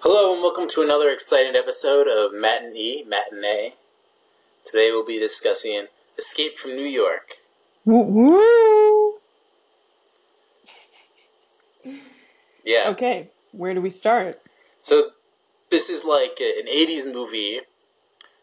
[0.00, 3.72] Hello and welcome to another exciting episode of Matinee, Matinee.
[4.66, 5.86] Today we'll be discussing
[6.18, 7.36] Escape from New York.
[7.86, 9.14] Woo!
[12.62, 12.90] Yeah.
[12.90, 14.40] Okay, where do we start?
[14.80, 15.10] So
[15.70, 17.60] this is like an '80s movie,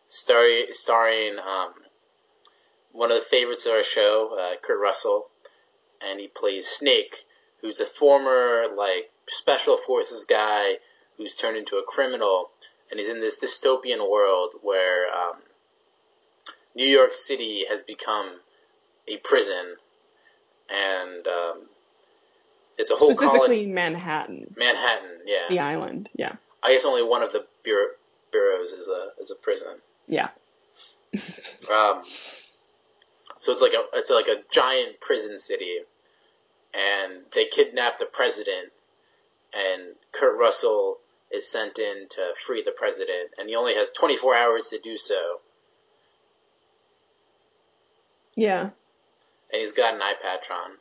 [0.07, 1.73] starring starring um,
[2.91, 5.27] one of the favorites of our show, uh, Kurt Russell,
[6.01, 7.25] and he plays Snake,
[7.61, 10.77] who's a former like special forces guy
[11.17, 12.49] who's turned into a criminal,
[12.89, 15.35] and he's in this dystopian world where um,
[16.75, 18.39] New York City has become
[19.07, 19.75] a prison,
[20.69, 21.57] and um,
[22.77, 23.65] it's a whole Specifically colony.
[23.67, 25.45] Manhattan, Manhattan, yeah.
[25.49, 26.09] the island.
[26.15, 27.93] Yeah, I guess only one of the bureau-
[28.31, 29.75] bureaus is a is a prison.
[30.07, 30.29] yeah,
[31.71, 32.01] Um,
[33.37, 35.77] so it's like a it's like a giant prison city,
[36.73, 38.71] and they kidnap the president,
[39.53, 40.97] and Kurt Russell
[41.33, 44.95] is sent in to free the president, and he only has 24 hours to do
[44.95, 45.39] so,
[48.35, 50.77] yeah, and he's got an iPadtron.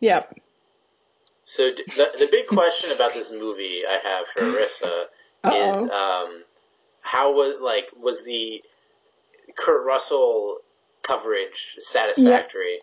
[0.00, 0.34] yep.
[1.44, 5.04] So d- the the big question about this movie I have for Arissa
[5.52, 6.44] is um,
[7.00, 8.62] how was like was the
[9.56, 10.58] Kurt Russell
[11.02, 12.80] coverage satisfactory?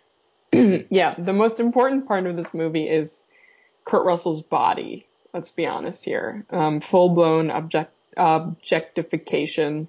[0.90, 3.23] yeah, the most important part of this movie is
[3.86, 5.07] Kurt Russell's body.
[5.33, 6.45] Let's be honest here.
[6.50, 9.88] Um, Full blown object objectification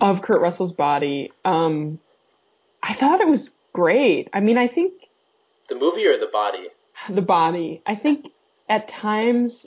[0.00, 1.32] of Kurt Russell's body.
[1.44, 1.98] Um,
[2.82, 4.28] I thought it was great.
[4.32, 4.92] I mean, I think
[5.68, 6.68] The movie or the body?
[7.08, 7.80] the body.
[7.86, 8.30] I think
[8.68, 9.66] at times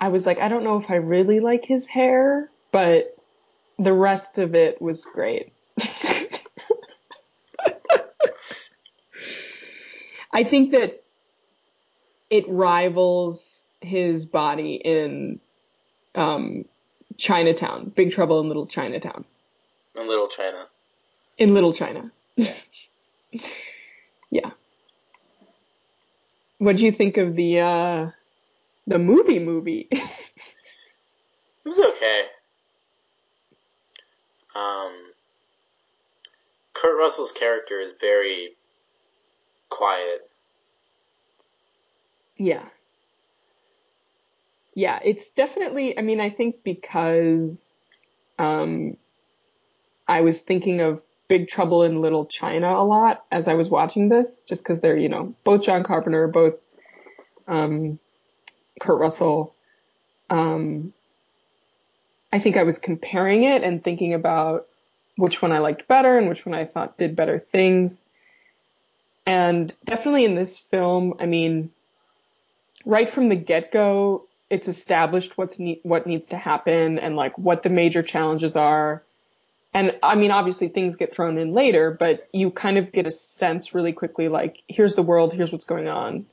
[0.00, 3.14] I was like, I don't know if I really like his hair, but
[3.78, 5.52] the rest of it was great.
[10.32, 11.02] I think that
[12.30, 15.40] it rivals his body in
[16.14, 16.64] um,
[17.16, 19.24] Chinatown, Big Trouble in Little Chinatown,
[19.96, 20.66] In Little China.
[21.38, 22.10] in Little China.
[24.30, 24.50] yeah.
[26.58, 28.10] What do you think of the uh,
[28.86, 29.88] the movie movie?
[31.62, 32.22] It was okay.
[34.56, 34.92] Um,
[36.72, 38.56] Kurt Russell's character is very
[39.68, 40.22] quiet.
[42.38, 42.64] yeah.
[44.74, 47.74] Yeah, it's definitely, I mean, I think because
[48.38, 48.96] um,
[50.06, 54.08] I was thinking of Big Trouble in Little China a lot as I was watching
[54.08, 56.54] this, just because they're, you know, both John Carpenter, both
[57.46, 57.98] um,
[58.80, 59.54] Kurt Russell.
[60.28, 60.92] Um,
[62.32, 64.66] I think I was comparing it and thinking about
[65.16, 68.08] which one I liked better and which one I thought did better things.
[69.26, 71.70] And definitely in this film, I mean,
[72.84, 77.38] right from the get go, it's established what's ne- what needs to happen and like
[77.38, 79.02] what the major challenges are.
[79.72, 83.12] And I mean, obviously things get thrown in later, but you kind of get a
[83.12, 86.26] sense really quickly, like, here's the world, here's what's going on.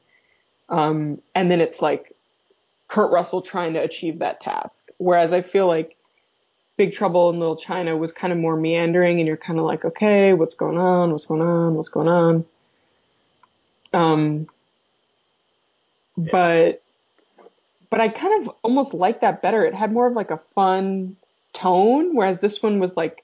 [0.69, 2.13] Um, and then it's like
[2.87, 4.89] Kurt Russell trying to achieve that task.
[4.97, 5.95] Whereas I feel like
[6.77, 9.85] Big Trouble in Little China was kind of more meandering and you're kind of like,
[9.85, 11.11] okay, what's going on?
[11.11, 11.75] What's going on?
[11.75, 12.45] What's going on?
[13.93, 14.47] Um,
[16.17, 16.81] but,
[17.89, 19.65] but I kind of almost like that better.
[19.65, 21.15] It had more of like a fun
[21.53, 23.23] tone, whereas this one was like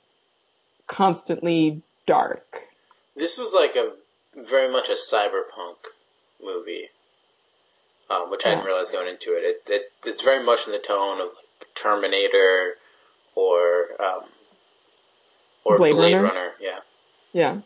[0.88, 2.63] constantly dark.
[3.16, 3.91] This was like a
[4.35, 5.75] very much a cyberpunk
[6.44, 6.88] movie,
[8.09, 9.44] um, which I didn't realize going into it.
[9.44, 9.91] It, it.
[10.06, 11.28] It's very much in the tone of
[11.59, 12.73] like Terminator
[13.35, 14.23] or um,
[15.63, 16.28] or Blade Blade, Runner?
[16.28, 16.52] Runner.
[16.59, 16.79] Yeah,
[17.31, 17.59] Yeah.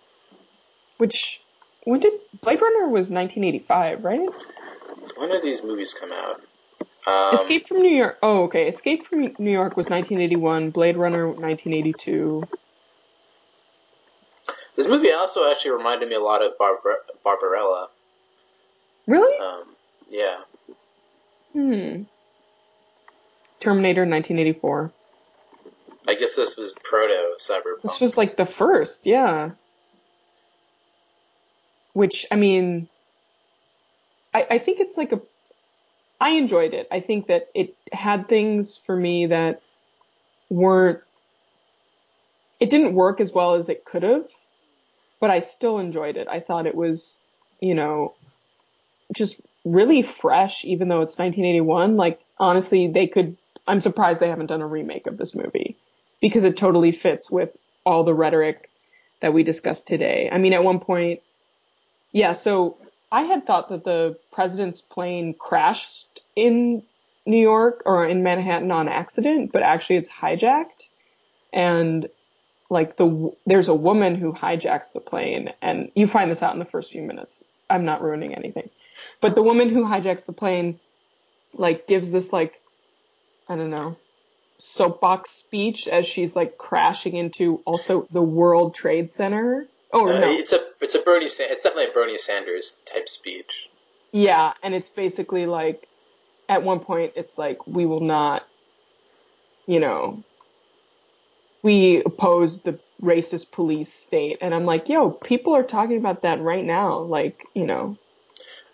[0.97, 1.41] Which,
[1.84, 4.30] when did Blade Runner was 1985, right?
[5.16, 6.41] when did these movies come out?
[7.07, 8.18] Um, Escape from New York.
[8.22, 8.68] Oh, okay.
[8.68, 10.72] Escape from New York was 1981.
[10.72, 12.44] Blade Runner 1982.
[14.75, 17.88] This movie also actually reminded me a lot of Barbar- Barbarella.
[19.07, 19.38] Really?
[19.40, 19.63] Um,
[20.09, 20.38] yeah,
[21.53, 22.04] Hmm.
[23.59, 24.92] Terminator 1984.
[26.07, 27.81] I guess this was proto cyberpunk.
[27.83, 29.51] This was like the first, yeah.
[31.94, 32.88] Which, I mean,
[34.33, 35.21] I, I think it's like a.
[36.19, 36.88] I enjoyed it.
[36.92, 39.62] I think that it had things for me that
[40.50, 41.00] weren't.
[42.60, 44.28] It didn't work as well as it could have,
[45.19, 46.28] but I still enjoyed it.
[46.28, 47.24] I thought it was,
[47.60, 48.16] you know,
[49.16, 51.98] just really fresh, even though it's 1981.
[51.98, 53.38] Like, honestly, they could.
[53.68, 55.75] I'm surprised they haven't done a remake of this movie
[56.19, 57.56] because it totally fits with
[57.86, 58.69] all the rhetoric
[59.19, 60.30] that we discussed today.
[60.31, 61.22] I mean, at one point,
[62.12, 62.78] yeah, so
[63.12, 66.83] I had thought that the president's plane crashed in
[67.25, 70.83] New York or in Manhattan on accident, but actually it's hijacked.
[71.54, 72.07] And
[72.69, 76.59] like the there's a woman who hijacks the plane, and you find this out in
[76.59, 77.44] the first few minutes.
[77.69, 78.69] I'm not ruining anything,
[79.21, 80.80] but the woman who hijacks the plane
[81.54, 82.62] like gives this like
[83.48, 83.95] I don't know
[84.59, 89.68] soapbox speech as she's like crashing into also the World Trade Center.
[89.92, 91.30] Oh Uh, no, It's a it's a Bernie.
[91.30, 93.69] Sa- it's definitely a Bernie Sanders type speech.
[94.12, 95.88] Yeah, and it's basically like
[96.50, 98.48] at one point it's like we will not
[99.66, 100.24] you know
[101.63, 106.40] we oppose the racist police state and I'm like, yo, people are talking about that
[106.40, 107.98] right now, like, you know.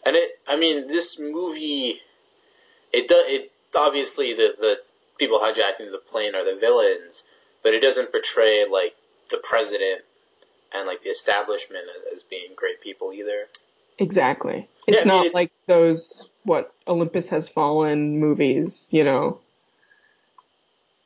[0.05, 1.99] And it, I mean, this movie,
[2.91, 4.79] it does, it obviously the the
[5.17, 7.23] people hijacking the plane are the villains,
[7.63, 8.95] but it doesn't portray like
[9.31, 10.01] the president
[10.73, 13.47] and like the establishment as, being great people either.
[13.99, 14.67] Exactly.
[14.87, 19.39] It's Yeah, I mean, not it- like those what Olympus has fallen movies, you know.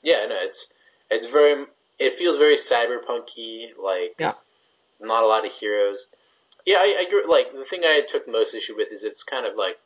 [0.02, 0.70] Yeah, no, it's
[1.10, 1.66] it's very,
[2.00, 4.34] it feels very cyberpunky, like Yeah.
[5.00, 6.08] not a lot of heroes.
[6.66, 7.24] Yeah, I, I agree.
[7.28, 9.78] Like the thing I took most issue with is it's kind of like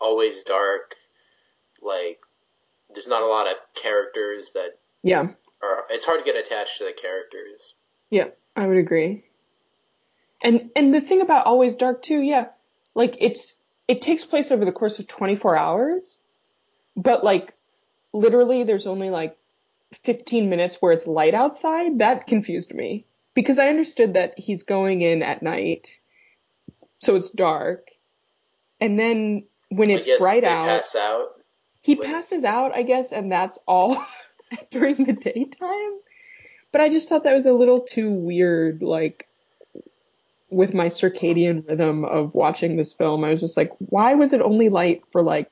[0.00, 0.96] always dark.
[1.82, 2.20] Like
[2.92, 5.28] there's not a lot of characters that Yeah.
[5.62, 5.84] are.
[5.90, 7.74] It's hard to get attached to the characters.
[8.10, 9.24] Yeah, I would agree.
[10.42, 12.46] And and the thing about Always Dark too, yeah,
[12.94, 13.56] like it's
[13.88, 16.22] it takes place over the course of 24 hours,
[16.96, 17.52] but like
[18.12, 19.36] literally there's only like
[20.04, 21.98] 15 minutes where it's light outside.
[21.98, 23.04] That confused me
[23.34, 25.98] because I understood that he's going in at night,
[26.98, 27.90] so it's dark,
[28.80, 31.28] and then when it's bright out, pass out.
[31.80, 34.02] he when passes out, I guess, and that's all
[34.70, 35.98] during the daytime.
[36.72, 39.26] But I just thought that was a little too weird, like
[40.50, 43.24] with my circadian rhythm of watching this film.
[43.24, 45.50] I was just like, why was it only light for like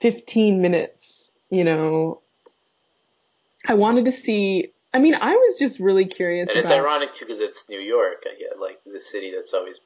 [0.00, 1.32] 15 minutes?
[1.50, 2.20] You know,
[3.66, 4.72] I wanted to see.
[4.92, 6.80] I mean, I was just really curious And it's about.
[6.80, 8.24] ironic too because it's New York.
[8.26, 9.80] I get like the city that's always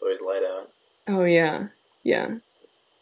[0.00, 0.68] always light out.
[1.08, 1.68] Oh yeah,
[2.02, 2.36] yeah.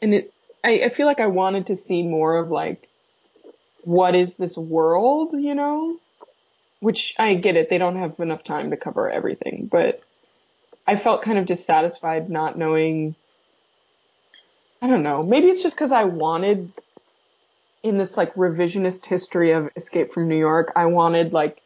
[0.03, 0.33] And it,
[0.65, 2.89] I, I feel like I wanted to see more of like,
[3.83, 5.99] what is this world, you know?
[6.81, 10.03] Which I get it, they don't have enough time to cover everything, but
[10.87, 13.15] I felt kind of dissatisfied not knowing.
[14.81, 15.23] I don't know.
[15.23, 16.73] Maybe it's just because I wanted,
[17.83, 21.61] in this like revisionist history of Escape from New York, I wanted like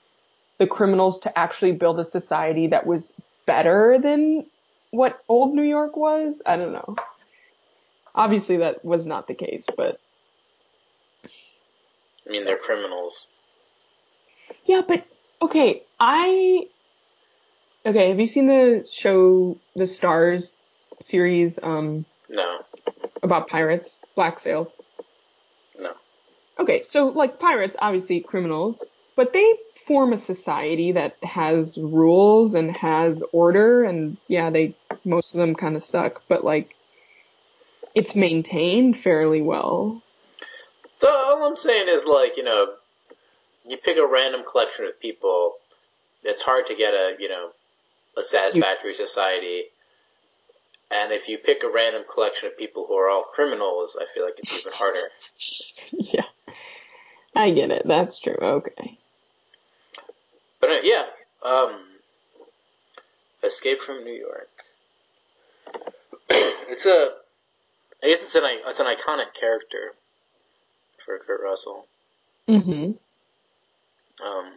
[0.58, 3.14] the criminals to actually build a society that was
[3.46, 4.46] better than
[4.90, 6.43] what old New York was.
[6.44, 6.96] I don't know.
[8.14, 10.00] Obviously, that was not the case, but
[11.25, 13.26] I mean, they're criminals.
[14.64, 15.05] yeah, but
[15.43, 16.66] okay, I
[17.87, 18.09] okay.
[18.09, 20.56] Have you seen the show, the Starz
[21.00, 22.65] series, um, No,
[23.23, 24.75] about pirates, Black Sails?
[25.79, 25.93] no.
[26.59, 29.55] Okay, so like pirates, obviously criminals, but they
[29.87, 34.75] form a society that has rules and has order, and yeah, they
[35.05, 36.76] most of them kind of suck, but like
[37.94, 40.03] it's maintained fairly well.
[41.00, 42.75] So all I'm saying is like you know,
[43.67, 45.55] you pick a random collection of people.
[46.23, 47.50] It's hard to get a you know
[48.17, 49.65] a satisfactory society.
[50.91, 54.25] And if you pick a random collection of people who are all criminals, I feel
[54.25, 55.09] like it's even harder.
[56.14, 56.57] yeah,
[57.35, 57.83] I get it.
[57.87, 58.38] That's true.
[58.40, 58.99] Okay.
[60.61, 61.07] But uh, yeah,
[61.45, 61.81] um,
[63.43, 64.49] Escape from New York.
[66.31, 67.11] it's a,
[68.02, 69.93] I guess it's an it's an iconic character
[70.99, 71.87] for Kurt Russell.
[72.49, 72.93] Mm-hmm.
[74.26, 74.52] Um,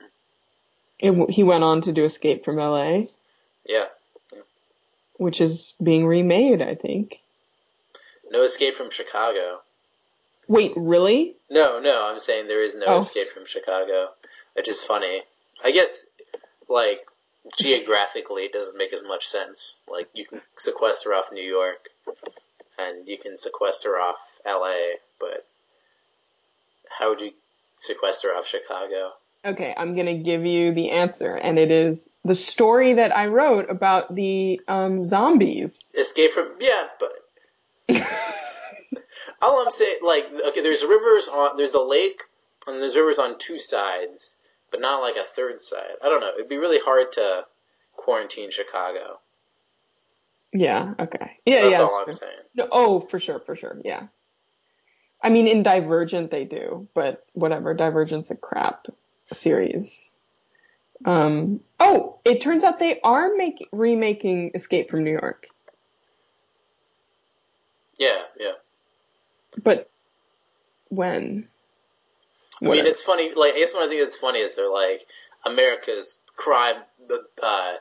[0.99, 3.09] It, he went on to do Escape from L.A.,
[3.65, 3.85] yeah,
[5.17, 7.21] which is being remade, I think.
[8.31, 9.61] no Escape from Chicago.
[10.47, 11.35] Wait, really?
[11.49, 12.97] No, no, I'm saying there is no Oh.
[12.97, 14.09] Escape from Chicago,
[14.53, 15.23] which is funny.
[15.63, 16.05] I guess,
[16.67, 17.07] like
[17.57, 19.77] geographically, it doesn't make as much sense.
[19.87, 21.89] Like you can sequester off New York,
[22.77, 25.45] and you can sequester off L.A., but
[26.89, 27.31] how would you
[27.79, 29.13] sequester off Chicago?
[29.45, 33.69] Okay, I'm gonna give you the answer, and it is the story that I wrote
[33.69, 35.93] about the um, zombies.
[35.97, 37.11] Escape from yeah, but
[39.41, 42.21] all I'm saying, like, okay, there's rivers on, there's the lake,
[42.67, 44.33] and there's rivers on two sides,
[44.71, 45.95] but not like a third side.
[46.01, 46.31] I don't know.
[46.35, 47.45] It'd be really hard to
[47.97, 49.19] quarantine Chicago.
[50.53, 50.93] Yeah.
[50.99, 51.37] Okay.
[51.45, 51.63] Yeah.
[51.63, 51.81] That's yeah.
[51.81, 52.13] all that's I'm true.
[52.13, 52.39] saying.
[52.55, 53.77] No, oh, for sure, for sure.
[53.83, 54.03] Yeah.
[55.21, 57.73] I mean, in Divergent they do, but whatever.
[57.73, 58.87] Divergent's a crap
[59.31, 60.09] series.
[61.05, 61.59] Um.
[61.79, 65.47] Oh, it turns out they are make remaking Escape from New York,
[67.97, 68.53] Yeah, yeah.
[69.61, 69.89] but
[70.89, 71.47] when?
[72.61, 73.33] I mean, it's funny.
[73.33, 75.05] Like, I guess one thing that's funny is they're like
[75.45, 76.77] America's crime,
[77.41, 77.73] uh,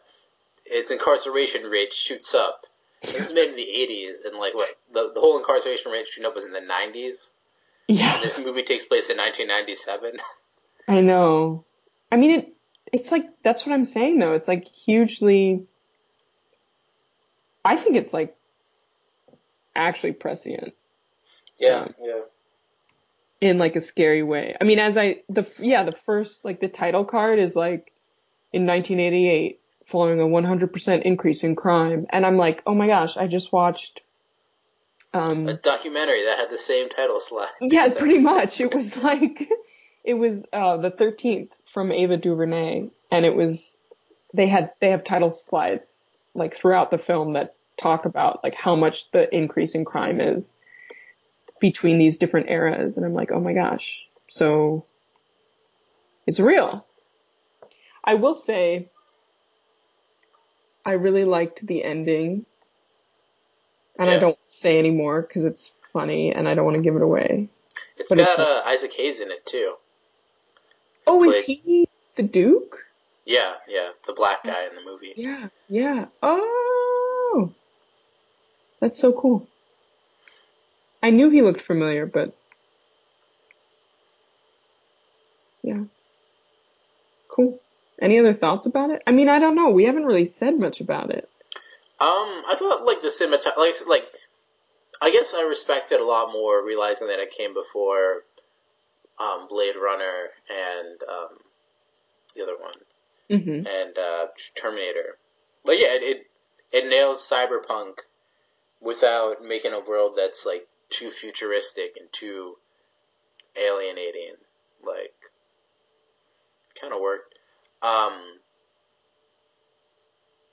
[0.67, 2.67] its incarceration rate shoots up.
[3.03, 6.27] This was made in the '80s, and like what the, the whole incarceration rate shooting
[6.27, 7.15] up was in the '90s.
[7.87, 8.15] Yeah.
[8.17, 10.19] And this movie takes place in 1997.
[10.89, 11.65] I know.
[12.11, 12.49] I mean, it.
[12.93, 14.35] It's like that's what I'm saying though.
[14.35, 15.65] It's like hugely.
[17.65, 18.37] I think it's like
[19.75, 20.75] actually prescient.
[21.59, 22.21] Yeah, um, yeah.
[23.41, 24.57] In like a scary way.
[24.61, 27.93] I mean, as I the yeah the first like the title card is like
[28.53, 33.27] in 1988 following a 100% increase in crime, and I'm like, oh my gosh, I
[33.27, 34.01] just watched.
[35.15, 37.51] Um, a documentary that had the same title slide.
[37.61, 38.61] Yeah, pretty much.
[38.61, 39.51] It was like,
[40.05, 43.83] it was uh, the 13th from Ava DuVernay, and it was
[44.35, 48.75] they had they have title slides like throughout the film that talk about like how
[48.75, 50.57] much the increase in crime is
[51.61, 54.85] between these different eras and I'm like, "Oh my gosh." So
[56.27, 56.87] it's real.
[58.05, 58.89] I will say
[60.85, 62.47] I really liked the ending.
[63.99, 64.17] And yeah.
[64.17, 67.49] I don't say anymore cuz it's funny and I don't want to give it away.
[67.99, 69.77] It's but got it's, uh, Isaac Hayes in it too.
[71.07, 72.85] Oh, is he the Duke?
[73.25, 75.13] Yeah, yeah, the black guy in the movie.
[75.17, 76.07] Yeah, yeah.
[76.23, 77.53] Oh,
[78.81, 79.49] that's so cool.
[81.03, 82.37] I knew he looked familiar, but
[85.63, 85.85] yeah,
[87.29, 87.59] cool.
[88.01, 89.03] Any other thoughts about it?
[89.07, 89.71] I mean, I don't know.
[89.71, 91.29] We haven't really said much about it.
[92.01, 94.13] Um, I thought like the cinematography, like, like
[95.01, 98.23] I guess I respect it a lot more, realizing that it came before
[99.19, 101.39] um, Blade Runner and um,
[102.35, 102.75] the other one,
[103.31, 103.67] mm-hmm.
[103.67, 105.19] and uh, Terminator.
[105.65, 106.27] But yeah, it, it
[106.73, 107.99] it nails cyberpunk
[108.81, 112.57] without making a world that's like too futuristic and too
[113.57, 114.35] alienating.
[114.85, 115.15] Like,
[116.81, 117.35] kind of worked.
[117.83, 118.13] Um,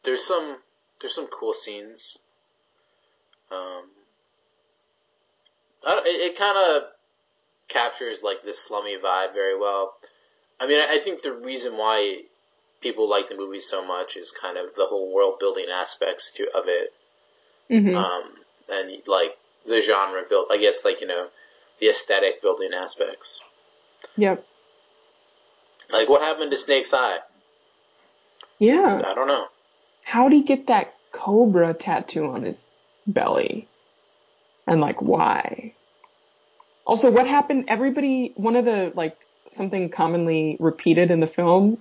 [0.03, 0.57] there's some
[1.01, 2.17] there's some cool scenes.
[3.51, 3.89] Um,
[5.87, 6.83] it, it kind of
[7.69, 9.93] captures like this slummy vibe very well.
[10.59, 12.23] I mean, I think the reason why
[12.81, 16.43] people like the movie so much is kind of the whole world building aspects to
[16.55, 16.93] of it,
[17.69, 17.95] mm-hmm.
[17.95, 18.23] um,
[18.71, 20.47] and like the genre built.
[20.51, 21.27] I guess like you know
[21.79, 23.39] the aesthetic building aspects.
[24.17, 24.45] Yep.
[25.91, 27.19] Like what happened to Snake's Eye?
[28.59, 29.01] Yeah.
[29.05, 29.47] I don't know.
[30.03, 32.69] How'd he get that cobra tattoo on his
[33.07, 33.67] belly?
[34.67, 35.73] And like why?
[36.89, 37.65] Also, what happened?
[37.67, 39.15] Everybody, one of the like
[39.51, 41.77] something commonly repeated in the film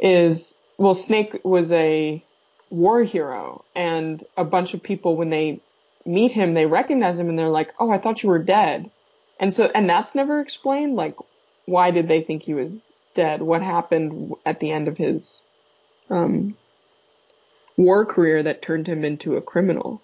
[0.00, 2.20] is well, Snake was a
[2.68, 5.60] war hero, and a bunch of people when they
[6.04, 8.90] meet him, they recognize him and they're like, "Oh, I thought you were dead,"
[9.38, 10.96] and so and that's never explained.
[10.96, 11.14] Like,
[11.66, 13.40] why did they think he was dead?
[13.40, 15.44] What happened at the end of his
[16.10, 16.56] um,
[17.76, 20.02] war career that turned him into a criminal?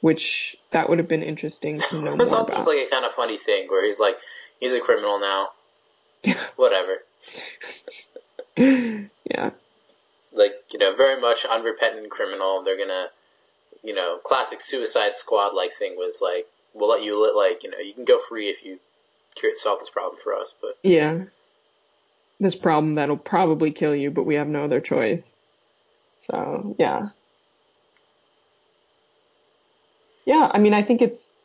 [0.00, 2.66] Which that would have been interesting to know It's also about.
[2.66, 4.16] like a kind of funny thing where he's like,
[4.60, 5.48] he's a criminal now.
[6.56, 6.98] Whatever.
[8.56, 9.50] yeah.
[10.32, 12.62] Like, you know, very much unrepentant criminal.
[12.62, 13.08] They're gonna,
[13.82, 17.70] you know, classic Suicide Squad like thing was like, we'll let you, let, like, you
[17.70, 18.78] know, you can go free if you
[19.54, 20.78] solve this problem for us, but.
[20.82, 21.24] Yeah.
[22.38, 25.34] This problem that'll probably kill you, but we have no other choice.
[26.18, 27.08] So, yeah.
[30.26, 31.36] Yeah, I mean, I think it's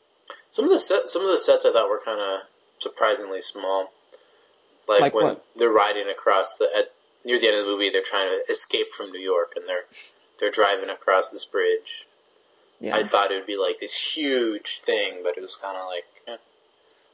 [0.51, 2.41] some of the set, some of the sets I thought were kind of
[2.79, 3.91] surprisingly small.
[4.89, 5.45] Like, like when what?
[5.55, 6.91] they're riding across the at,
[7.23, 9.85] near the end of the movie, they're trying to escape from New York, and they're
[10.39, 12.05] they're driving across this bridge.
[12.79, 12.95] Yeah.
[12.95, 16.05] I thought it would be like this huge thing, but it was kind of like
[16.27, 16.41] eh,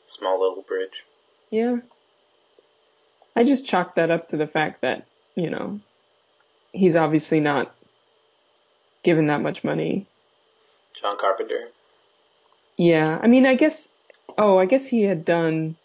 [0.08, 1.04] small little bridge.
[1.52, 1.80] Yeah.
[3.36, 5.06] I just chalked that up to the fact that
[5.36, 5.82] you know
[6.72, 7.76] he's obviously not
[9.04, 10.08] given that much money
[11.00, 11.68] John Carpenter.
[12.78, 13.94] Yeah, I mean, I guess.
[14.38, 15.76] Oh, I guess he had done.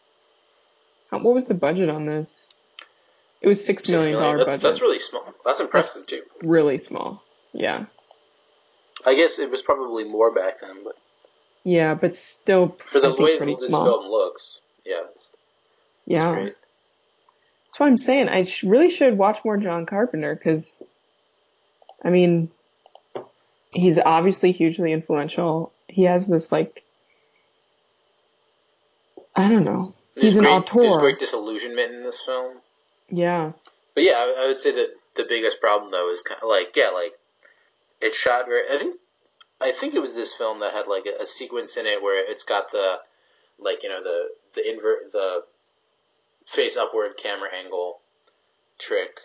[1.11, 2.52] What was the budget on this?
[3.40, 4.61] It was six, million dollar budget.
[4.61, 5.26] That's really small.
[5.45, 6.47] That's impressive that's too.
[6.47, 7.23] Really small.
[7.52, 7.87] Yeah.
[9.04, 10.97] I guess it was probably more back then, but.
[11.64, 12.69] Yeah, but still.
[12.69, 13.85] For the way this small.
[13.85, 15.02] film looks, yeah.
[15.12, 15.28] It's,
[16.07, 16.33] yeah.
[16.33, 16.57] Great.
[17.66, 18.28] That's what I'm saying.
[18.28, 20.83] I sh- really should watch more John Carpenter because,
[22.04, 22.50] I mean,
[23.72, 25.72] he's obviously hugely influential.
[25.88, 26.82] He has this like
[29.34, 29.94] I don't know.
[30.14, 30.82] There's he's great, an auteur.
[30.82, 32.58] There's great disillusionment in this film.
[33.08, 33.52] Yeah.
[33.94, 36.74] But yeah, I, I would say that the biggest problem though is kind of like
[36.76, 37.12] yeah, like
[38.00, 38.62] it's shot very.
[38.72, 38.96] I think
[39.60, 42.28] I think it was this film that had like a, a sequence in it where
[42.30, 42.98] it's got the
[43.58, 45.44] like you know the the invert the
[46.46, 48.00] face upward camera angle
[48.78, 49.20] trick,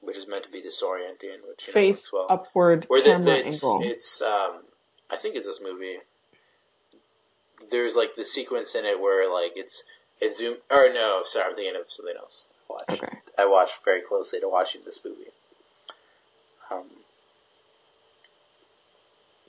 [0.00, 2.26] which is meant to be disorienting, which you Face works well.
[2.30, 3.82] upward Where camera the- it's angle.
[3.84, 4.62] it's um
[5.10, 5.98] I think it's this movie.
[7.70, 9.82] There's like the sequence in it where like it's
[10.20, 12.46] it zoom or no, sorry, I'm thinking of something else.
[12.68, 13.02] I watched.
[13.02, 13.16] Okay.
[13.38, 15.24] I watched very closely to watching this movie.
[16.70, 16.84] Um,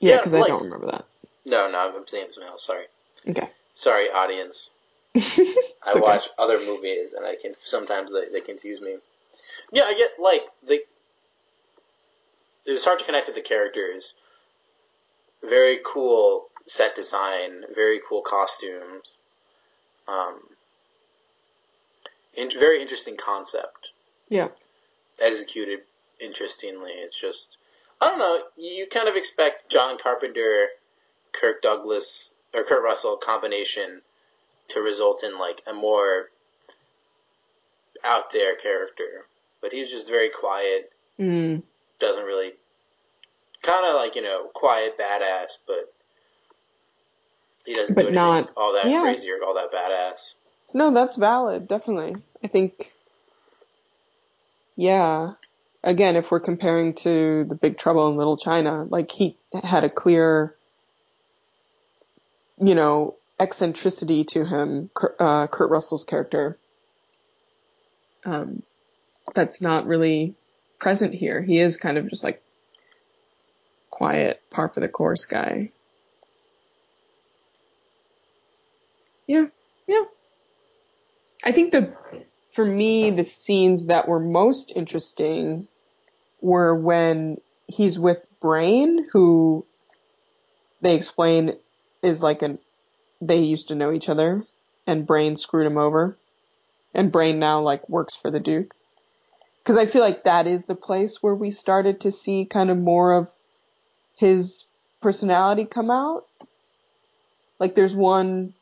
[0.00, 1.04] yeah, yeah, because like- I don't remember that.
[1.44, 2.64] no, no, I'm thinking of something else.
[2.64, 2.86] Sorry,
[3.28, 3.48] Okay.
[3.72, 4.70] sorry, audience.
[5.16, 6.00] I okay.
[6.00, 8.96] watch other movies and I can sometimes they, they confuse me.
[9.72, 10.82] Yeah, I get like the.
[12.64, 14.14] It was hard to connect with the characters.
[15.42, 19.14] Very cool set design, very cool costumes.
[20.06, 20.40] Um,
[22.34, 23.90] in, very interesting concept.
[24.28, 24.48] Yeah.
[25.20, 25.80] Executed
[26.20, 26.92] interestingly.
[26.92, 27.56] It's just
[28.00, 28.42] I don't know.
[28.56, 30.68] You, you kind of expect John Carpenter,
[31.32, 34.02] Kirk Douglas or Kurt Russell combination
[34.68, 36.30] to result in like a more
[38.04, 39.24] out there character.
[39.60, 41.62] But he's just very quiet, Mm.
[41.98, 42.52] doesn't really
[43.62, 45.92] kind of like, you know, quiet badass, but
[47.64, 49.02] he doesn't But do anything not- all that yeah.
[49.02, 50.34] crazy or all that badass.
[50.74, 52.16] No, that's valid, definitely.
[52.42, 52.92] I think,
[54.76, 55.34] yeah.
[55.84, 59.90] Again, if we're comparing to the Big Trouble in Little China, like he had a
[59.90, 60.54] clear,
[62.60, 66.56] you know, eccentricity to him, uh, Kurt Russell's character.
[68.24, 68.62] Um,
[69.34, 70.34] that's not really
[70.78, 71.40] present here.
[71.40, 72.42] He is kind of just like
[73.90, 75.70] quiet, par for the course guy.
[79.26, 79.46] Yeah,
[79.86, 80.04] yeah.
[81.44, 81.92] I think the
[82.52, 85.68] for me the scenes that were most interesting
[86.40, 89.64] were when he's with Brain, who
[90.80, 91.56] they explain
[92.02, 92.58] is like an
[93.20, 94.44] they used to know each other,
[94.86, 96.16] and Brain screwed him over,
[96.94, 98.74] and Brain now like works for the Duke.
[99.62, 102.78] Because I feel like that is the place where we started to see kind of
[102.78, 103.30] more of
[104.16, 104.66] his
[105.00, 106.26] personality come out.
[107.58, 108.54] Like there's one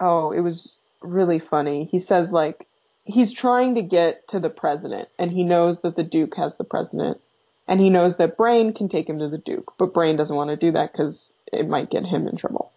[0.00, 1.84] oh, it was really funny.
[1.84, 2.66] He says like
[3.04, 6.64] he's trying to get to the president and he knows that the duke has the
[6.64, 7.20] president
[7.68, 10.50] and he knows that Brain can take him to the duke, but Brain doesn't want
[10.50, 12.72] to do that cuz it might get him in trouble.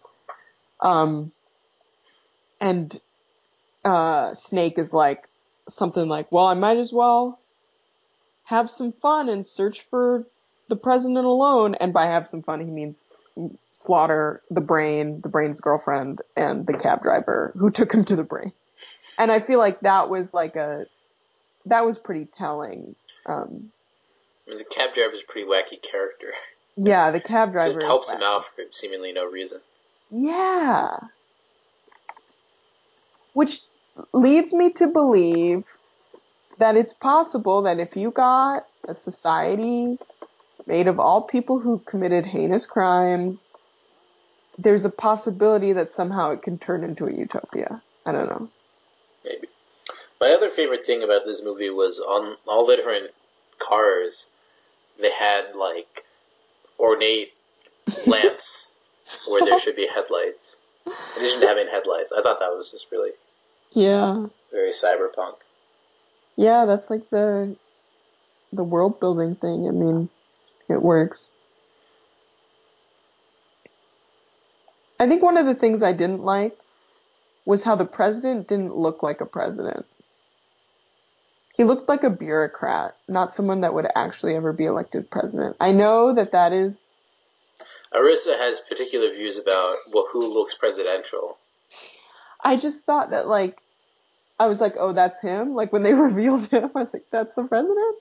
[0.80, 1.32] Um
[2.60, 3.00] and
[3.86, 5.26] uh Snake is like
[5.68, 7.38] something like, "Well, I might as well
[8.44, 10.24] have some fun and search for
[10.68, 13.06] the president alone." And by have some fun, he means
[13.72, 18.24] slaughter the brain, the brain's girlfriend, and the cab driver who took him to the
[18.24, 18.52] brain.
[19.18, 20.86] And I feel like that was like a,
[21.66, 22.94] that was pretty telling.
[23.26, 23.70] Um,
[24.46, 26.32] I mean, the cab driver is a pretty wacky character.
[26.76, 29.60] yeah, the cab driver Just helps him out for seemingly no reason.
[30.10, 30.98] Yeah.
[33.32, 33.60] Which
[34.12, 35.66] leads me to believe
[36.58, 39.98] that it's possible that if you got a society
[40.66, 43.52] made of all people who committed heinous crimes,
[44.58, 47.82] there's a possibility that somehow it can turn into a utopia.
[48.04, 48.48] I don't know.
[49.24, 49.48] Maybe.
[50.20, 53.10] My other favorite thing about this movie was on all the different
[53.58, 54.28] cars,
[55.00, 56.04] they had like
[56.78, 57.32] ornate
[58.06, 58.72] lamps
[59.28, 60.56] where there should be headlights.
[60.86, 63.10] In addition to having headlights, I thought that was just really
[63.76, 64.28] Yeah.
[64.50, 65.34] very cyberpunk.
[66.34, 67.54] Yeah, that's like the
[68.50, 69.68] the world building thing.
[69.68, 70.08] I mean,
[70.70, 71.30] it works.
[74.98, 76.58] I think one of the things I didn't like
[77.44, 79.84] was how the president didn't look like a president.
[81.54, 85.56] He looked like a bureaucrat, not someone that would actually ever be elected president.
[85.60, 87.08] I know that that is
[87.92, 91.36] Arissa has particular views about well, who looks presidential.
[92.42, 93.60] I just thought that like
[94.38, 95.54] I was like, oh, that's him.
[95.54, 97.96] Like when they revealed him, I was like, that's the president.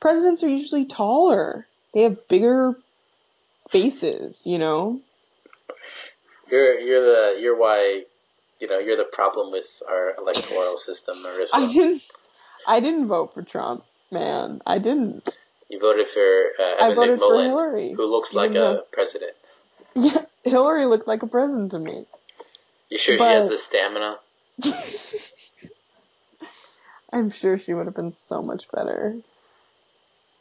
[0.00, 1.66] Presidents are usually taller.
[1.94, 2.74] They have bigger
[3.70, 5.00] faces, you know.
[6.50, 8.04] You're you're the you're why
[8.60, 11.50] you know you're the problem with our electoral system, Marissa.
[11.54, 12.02] I didn't.
[12.66, 14.60] I didn't vote for Trump, man.
[14.66, 15.28] I didn't.
[15.68, 17.92] You voted for uh, I Evan voted for Hillary.
[17.92, 19.32] who looks like a president.
[19.94, 22.06] Yeah, Hillary looked like a president to me.
[22.88, 24.16] You sure she has the stamina?
[27.12, 29.16] I'm sure she would have been so much better.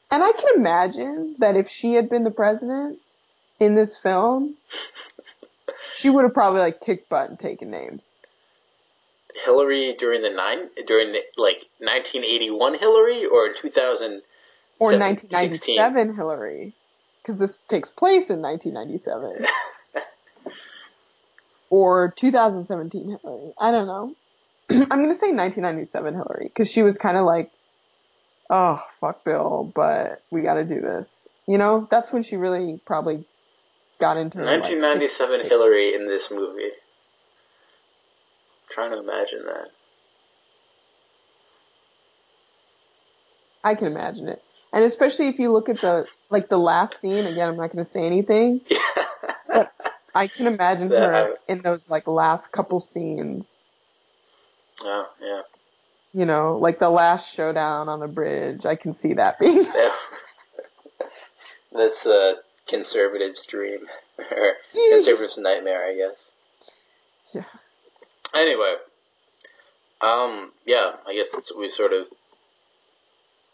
[0.09, 2.99] And I can imagine that if she had been the president
[3.59, 4.55] in this film,
[5.95, 8.19] she would have probably like kicked butt and taken names.
[9.45, 14.21] Hillary during the nine during the, like 1981 Hillary or 2000
[14.79, 16.73] Or Seven- 1997 Hillary.
[17.21, 19.45] Because this takes place in 1997.
[21.69, 23.53] or 2017 Hillary.
[23.59, 24.15] I don't know.
[24.91, 27.51] I'm gonna say 1997 Hillary because she was kind of like,
[28.49, 31.27] oh fuck Bill, but we got to do this.
[31.47, 33.23] You know, that's when she really probably
[33.99, 36.63] got into her, like, 1997 Hillary in this movie.
[36.63, 36.71] I'm
[38.69, 39.67] trying to imagine that.
[43.63, 44.41] I can imagine it.
[44.73, 47.83] And especially if you look at the like the last scene again, I'm not going
[47.83, 48.61] to say anything,
[49.47, 49.73] but
[50.15, 53.70] I can imagine That her I- in those like last couple scenes.
[54.83, 55.41] Oh, yeah.
[56.13, 58.65] You know, like the last showdown on the bridge.
[58.65, 59.65] I can see that being.
[61.71, 62.35] That's a
[62.67, 63.79] conservative's dream.
[64.31, 66.31] or conservative's nightmare, I guess.
[67.33, 67.43] Yeah.
[68.35, 68.75] Anyway.
[70.01, 72.07] Um, yeah, I guess we've sort of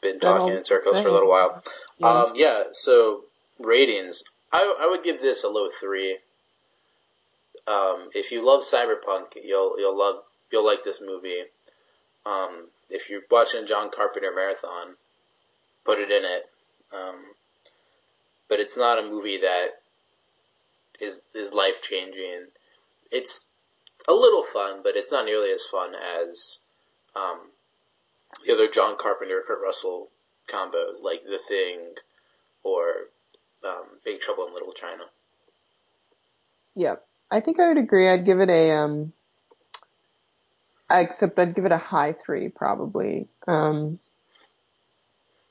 [0.02, 1.62] been talking in circles for a little while.
[2.00, 2.08] Yeah.
[2.08, 3.26] Um, yeah, so
[3.60, 4.24] ratings.
[4.52, 6.18] I, I would give this a low three.
[7.68, 11.44] Um, if you love cyberpunk, you'll you'll love you'll like this movie.
[12.26, 14.96] Um, if you're watching a John Carpenter marathon,
[15.86, 16.50] put it in it.
[16.94, 17.16] Um,
[18.50, 19.82] but it's not a movie that
[21.00, 22.48] is is life changing.
[23.12, 23.50] It's
[24.08, 26.60] a little fun, but it's not nearly as fun as
[27.16, 27.40] um,
[28.46, 30.10] the other John Carpenter Kurt Russell
[30.48, 31.80] combos, like The Thing
[32.64, 33.10] or
[33.66, 35.04] um, Big Trouble in Little China.
[36.76, 36.96] Yeah,
[37.32, 38.10] I think I would agree.
[38.10, 39.14] I'd give it a um.
[40.90, 44.00] Except I'd give it a high three probably, um,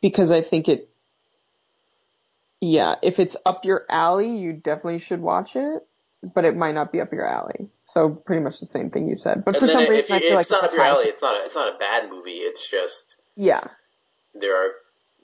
[0.00, 0.88] because I think it.
[2.60, 5.86] Yeah, if it's up your alley, you definitely should watch it,
[6.34, 7.68] but it might not be up your alley.
[7.84, 9.44] So pretty much the same thing you said.
[9.44, 10.82] But And for some if, reason, I feel if like it's not a up your
[10.82, 12.30] alley, it's not a, it's not a bad movie.
[12.38, 13.68] It's just Yeah,
[14.34, 14.70] there are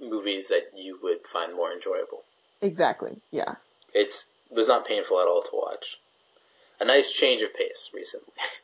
[0.01, 2.23] movies that you would find more enjoyable.
[2.61, 3.17] exactly.
[3.31, 3.55] Yeah,
[3.95, 5.97] It's it was not painful at all to watch.
[6.81, 8.35] A nice change of pace recently.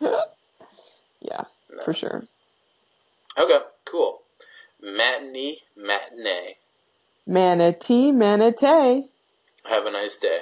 [1.20, 1.82] yeah, No.
[1.84, 2.24] for sure.
[3.38, 4.20] Okay, cool.
[4.82, 6.56] Matinee, matinee.
[7.26, 9.08] Manatee, manatee.
[9.64, 10.40] Have a nice day.